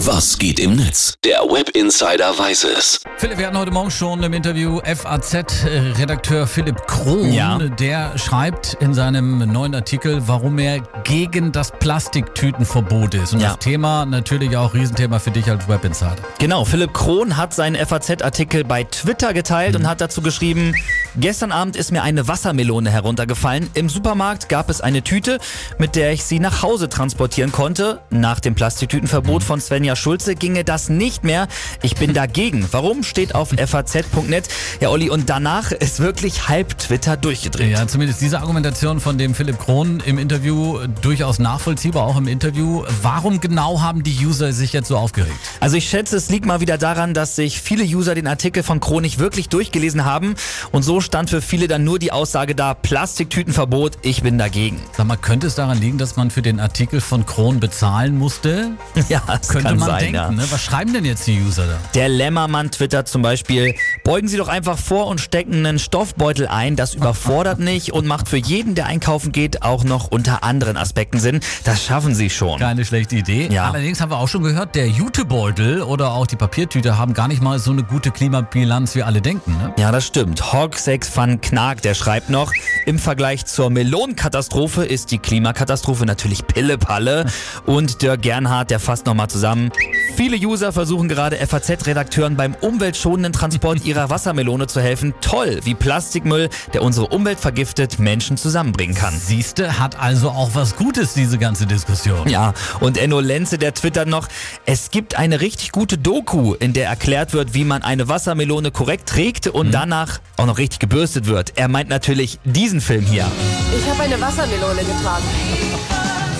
Was 0.00 0.38
geht 0.38 0.60
im 0.60 0.76
Netz? 0.76 1.14
Der 1.24 1.38
Web 1.40 1.70
Insider 1.70 2.38
weiß 2.38 2.64
es. 2.64 3.00
Philipp, 3.16 3.38
wir 3.38 3.46
hatten 3.46 3.56
heute 3.56 3.70
Morgen 3.70 3.90
schon 3.90 4.22
im 4.22 4.32
Interview 4.34 4.78
FAZ-Redakteur 4.84 6.46
Philipp 6.46 6.86
Krohn. 6.86 7.32
Ja. 7.32 7.56
Der 7.58 8.16
schreibt 8.18 8.74
in 8.80 8.92
seinem 8.92 9.38
neuen 9.50 9.74
Artikel, 9.74 10.20
warum 10.28 10.58
er 10.58 10.80
gegen 11.04 11.50
das 11.50 11.70
Plastiktütenverbot 11.72 13.14
ist. 13.14 13.32
Und 13.32 13.40
Ja. 13.40 13.50
das 13.54 13.58
Thema 13.60 14.04
natürlich 14.04 14.54
auch 14.56 14.74
Riesenthema 14.74 15.18
für 15.18 15.30
dich 15.30 15.48
als 15.48 15.66
Web 15.66 15.82
Insider. 15.86 16.16
Genau, 16.38 16.66
Philipp 16.66 16.92
Krohn 16.92 17.38
hat 17.38 17.54
seinen 17.54 17.74
FAZ-Artikel 17.76 18.64
bei 18.64 18.84
Twitter 18.84 19.32
geteilt 19.32 19.76
und 19.76 19.88
hat 19.88 20.02
dazu 20.02 20.20
geschrieben, 20.20 20.74
gestern 21.16 21.52
Abend 21.52 21.74
ist 21.74 21.90
mir 21.90 22.02
eine 22.02 22.28
Wassermelone 22.28 22.90
heruntergefallen. 22.90 23.70
Im 23.72 23.88
Supermarkt 23.88 24.50
gab 24.50 24.68
es 24.68 24.82
eine 24.82 25.02
Tüte, 25.02 25.38
mit 25.78 25.96
der 25.96 26.12
ich 26.12 26.22
sie 26.24 26.38
nach 26.38 26.60
Hause 26.62 26.90
transportieren 26.90 27.50
konnte. 27.50 28.00
Nach 28.10 28.40
dem 28.40 28.54
Plastiktütenverbot 28.54 29.42
von 29.42 29.58
Svenja 29.86 29.94
Schulze 29.94 30.34
ginge 30.34 30.64
das 30.64 30.88
nicht 30.88 31.22
mehr. 31.22 31.46
Ich 31.80 31.94
bin 31.94 32.12
dagegen. 32.12 32.66
Warum? 32.72 33.04
Steht 33.04 33.36
auf 33.36 33.50
faz.net. 33.50 34.48
Ja, 34.80 34.88
Olli, 34.88 35.10
und 35.10 35.30
danach 35.30 35.70
ist 35.70 36.00
wirklich 36.00 36.48
halb 36.48 36.76
Twitter 36.76 37.16
durchgedreht. 37.16 37.70
Ja, 37.70 37.86
zumindest 37.86 38.20
diese 38.20 38.40
Argumentation 38.40 38.98
von 38.98 39.16
dem 39.16 39.32
Philipp 39.32 39.60
Krohn 39.60 40.02
im 40.04 40.18
Interview 40.18 40.80
durchaus 41.02 41.38
nachvollziehbar, 41.38 42.02
auch 42.02 42.16
im 42.16 42.26
Interview. 42.26 42.82
Warum 43.00 43.40
genau 43.40 43.80
haben 43.80 44.02
die 44.02 44.26
User 44.26 44.52
sich 44.52 44.72
jetzt 44.72 44.88
so 44.88 44.96
aufgeregt? 44.96 45.30
Also 45.60 45.76
ich 45.76 45.88
schätze, 45.88 46.16
es 46.16 46.30
liegt 46.30 46.46
mal 46.46 46.58
wieder 46.58 46.78
daran, 46.78 47.14
dass 47.14 47.36
sich 47.36 47.60
viele 47.60 47.84
User 47.84 48.16
den 48.16 48.26
Artikel 48.26 48.64
von 48.64 48.80
Chronik 48.80 49.20
wirklich 49.20 49.48
durchgelesen 49.50 50.04
haben 50.04 50.34
und 50.72 50.82
so 50.82 51.00
stand 51.00 51.30
für 51.30 51.40
viele 51.40 51.68
dann 51.68 51.84
nur 51.84 52.00
die 52.00 52.10
Aussage 52.10 52.56
da, 52.56 52.74
Plastiktütenverbot, 52.74 53.98
ich 54.02 54.24
bin 54.24 54.36
dagegen. 54.36 54.80
Sag 54.96 55.06
mal, 55.06 55.16
könnte 55.16 55.46
es 55.46 55.54
daran 55.54 55.80
liegen, 55.80 55.96
dass 55.96 56.16
man 56.16 56.32
für 56.32 56.42
den 56.42 56.58
Artikel 56.58 57.00
von 57.00 57.24
Krohn 57.24 57.60
bezahlen 57.60 58.18
musste? 58.18 58.72
Ja, 59.08 59.22
das 59.26 59.48
Könnte 59.48 59.75
man 59.78 59.88
sein, 59.88 59.98
denken, 59.98 60.14
ja. 60.14 60.30
ne? 60.30 60.44
Was 60.50 60.62
schreiben 60.62 60.92
denn 60.92 61.04
jetzt 61.04 61.26
die 61.26 61.40
User 61.40 61.66
da? 61.66 61.78
Der 61.94 62.08
Lämmermann 62.08 62.70
twittert 62.70 63.08
zum 63.08 63.22
Beispiel, 63.22 63.74
beugen 64.04 64.28
Sie 64.28 64.36
doch 64.36 64.48
einfach 64.48 64.78
vor 64.78 65.06
und 65.06 65.20
stecken 65.20 65.66
einen 65.66 65.78
Stoffbeutel 65.78 66.46
ein, 66.46 66.76
das 66.76 66.94
überfordert 66.94 67.58
nicht 67.60 67.92
und 67.92 68.06
macht 68.06 68.28
für 68.28 68.36
jeden, 68.36 68.74
der 68.74 68.86
einkaufen 68.86 69.32
geht, 69.32 69.62
auch 69.62 69.84
noch 69.84 70.08
unter 70.10 70.44
anderen 70.44 70.76
Aspekten 70.76 71.18
Sinn. 71.18 71.40
Das 71.64 71.84
schaffen 71.84 72.14
Sie 72.14 72.30
schon. 72.30 72.58
Keine 72.58 72.84
schlechte 72.84 73.16
Idee. 73.16 73.48
Ja. 73.50 73.70
Allerdings 73.70 74.00
haben 74.00 74.10
wir 74.10 74.18
auch 74.18 74.28
schon 74.28 74.42
gehört, 74.42 74.74
der 74.74 74.88
Jutebeutel 74.88 75.82
oder 75.82 76.12
auch 76.12 76.26
die 76.26 76.36
Papiertüte 76.36 76.98
haben 76.98 77.14
gar 77.14 77.28
nicht 77.28 77.42
mal 77.42 77.58
so 77.58 77.70
eine 77.70 77.82
gute 77.82 78.10
Klimabilanz, 78.10 78.94
wie 78.94 79.02
alle 79.02 79.20
denken. 79.20 79.52
Ne? 79.58 79.72
Ja, 79.78 79.92
das 79.92 80.06
stimmt. 80.06 80.52
Hogsex 80.52 81.14
van 81.16 81.40
Knag, 81.40 81.76
der 81.82 81.94
schreibt 81.94 82.30
noch, 82.30 82.52
im 82.86 82.98
Vergleich 82.98 83.46
zur 83.46 83.70
Melonenkatastrophe 83.70 84.84
ist 84.84 85.10
die 85.10 85.18
Klimakatastrophe 85.18 86.06
natürlich 86.06 86.46
Pillepalle. 86.46 87.26
Und 87.66 88.02
Dirk 88.02 88.22
Gernhardt, 88.22 88.70
der 88.70 88.80
fasst 88.80 89.06
nochmal 89.06 89.28
zusammen. 89.28 89.65
Viele 90.16 90.36
User 90.38 90.72
versuchen 90.72 91.08
gerade 91.08 91.36
FAZ-Redakteuren 91.36 92.36
beim 92.36 92.54
umweltschonenden 92.54 93.34
Transport 93.34 93.84
ihrer 93.84 94.08
Wassermelone 94.08 94.66
zu 94.66 94.80
helfen. 94.80 95.12
Toll, 95.20 95.60
wie 95.64 95.74
Plastikmüll, 95.74 96.48
der 96.72 96.82
unsere 96.82 97.08
Umwelt 97.08 97.38
vergiftet, 97.38 97.98
Menschen 97.98 98.38
zusammenbringen 98.38 98.96
kann. 98.96 99.18
Siehste, 99.18 99.78
hat 99.78 100.00
also 100.00 100.30
auch 100.30 100.50
was 100.54 100.76
Gutes, 100.76 101.12
diese 101.12 101.36
ganze 101.36 101.66
Diskussion. 101.66 102.28
Ja, 102.28 102.54
und 102.80 102.96
Enno 102.96 103.20
Lenze, 103.20 103.58
der 103.58 103.74
twittert 103.74 104.08
noch, 104.08 104.28
es 104.64 104.90
gibt 104.90 105.18
eine 105.18 105.42
richtig 105.42 105.72
gute 105.72 105.98
Doku, 105.98 106.54
in 106.54 106.72
der 106.72 106.88
erklärt 106.88 107.34
wird, 107.34 107.52
wie 107.52 107.64
man 107.64 107.82
eine 107.82 108.08
Wassermelone 108.08 108.70
korrekt 108.70 109.08
trägt 109.08 109.48
und 109.48 109.72
danach 109.72 110.20
auch 110.38 110.46
noch 110.46 110.56
richtig 110.56 110.78
gebürstet 110.78 111.26
wird. 111.26 111.52
Er 111.56 111.68
meint 111.68 111.90
natürlich 111.90 112.38
diesen 112.44 112.80
Film 112.80 113.04
hier. 113.04 113.26
Ich 113.76 113.90
habe 113.90 114.02
eine 114.02 114.18
Wassermelone 114.18 114.80
getragen. 114.80 115.24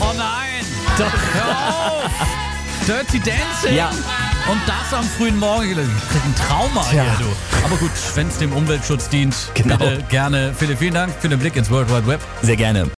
Oh 0.00 0.12
nein! 0.16 0.64
Doch, 0.96 1.12
hör 1.34 1.88
auf! 1.88 2.53
Dirty 2.86 3.18
Dancing! 3.18 3.76
Ja. 3.76 3.88
Und 4.50 4.60
das 4.66 4.92
am 4.98 5.04
frühen 5.04 5.38
Morgen. 5.38 5.70
Ich 5.70 6.08
krieg 6.10 6.22
ein 6.24 6.34
Trauma 6.36 6.82
Tja. 6.90 7.02
hier, 7.02 7.26
du. 7.26 7.64
Aber 7.64 7.76
gut, 7.76 7.90
wenn 8.14 8.28
es 8.28 8.36
dem 8.38 8.52
Umweltschutz 8.52 9.08
dient, 9.08 9.34
Genau. 9.54 9.76
bitte 9.78 10.02
gerne. 10.10 10.52
Philipp, 10.56 10.78
vielen 10.78 10.94
Dank 10.94 11.14
für 11.18 11.28
den 11.30 11.38
Blick 11.38 11.56
ins 11.56 11.70
World 11.70 11.88
Wide 11.88 12.06
Web. 12.06 12.20
Sehr 12.42 12.56
gerne. 12.56 12.90